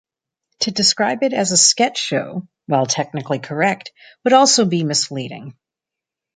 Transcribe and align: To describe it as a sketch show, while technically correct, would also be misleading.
To 0.61 0.71
describe 0.71 1.21
it 1.21 1.31
as 1.31 1.51
a 1.51 1.57
sketch 1.57 1.99
show, 1.99 2.47
while 2.65 2.87
technically 2.87 3.37
correct, 3.37 3.91
would 4.23 4.33
also 4.33 4.65
be 4.65 4.83
misleading. 4.83 5.53